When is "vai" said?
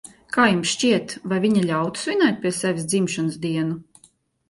1.35-1.39